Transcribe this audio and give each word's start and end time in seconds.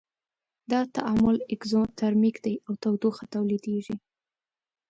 دا 0.71 0.81
تعامل 0.95 1.37
اکزوترمیک 1.53 2.35
دی 2.45 2.55
او 2.65 2.71
تودوخه 2.83 3.25
تولیدیږي. 3.33 3.95